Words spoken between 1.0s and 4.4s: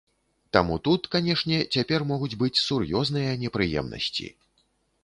канешне, цяпер могуць быць сур'ёзныя непрыемнасці.